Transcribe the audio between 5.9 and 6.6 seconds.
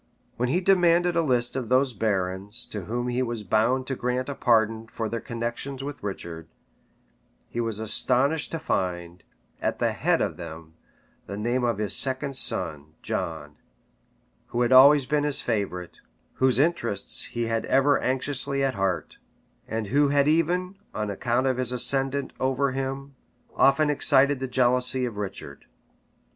Richard,